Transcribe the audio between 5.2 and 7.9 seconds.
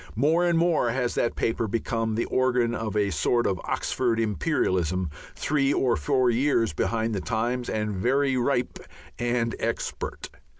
three or four years behind the times